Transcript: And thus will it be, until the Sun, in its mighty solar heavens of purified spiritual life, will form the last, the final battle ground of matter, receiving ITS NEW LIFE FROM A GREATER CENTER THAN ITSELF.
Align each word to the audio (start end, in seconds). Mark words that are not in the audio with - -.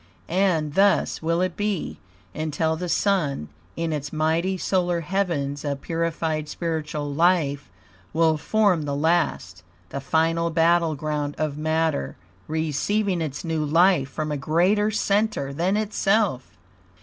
And 0.27 0.73
thus 0.73 1.21
will 1.21 1.41
it 1.41 1.55
be, 1.55 1.99
until 2.33 2.75
the 2.75 2.89
Sun, 2.89 3.49
in 3.75 3.93
its 3.93 4.11
mighty 4.11 4.57
solar 4.57 5.01
heavens 5.01 5.63
of 5.63 5.81
purified 5.81 6.49
spiritual 6.49 7.13
life, 7.13 7.69
will 8.11 8.35
form 8.35 8.85
the 8.85 8.95
last, 8.95 9.61
the 9.89 10.01
final 10.01 10.49
battle 10.49 10.95
ground 10.95 11.35
of 11.37 11.55
matter, 11.55 12.15
receiving 12.47 13.21
ITS 13.21 13.43
NEW 13.43 13.63
LIFE 13.63 14.09
FROM 14.09 14.31
A 14.31 14.37
GREATER 14.37 14.89
CENTER 14.89 15.53
THAN 15.53 15.77
ITSELF. 15.77 16.57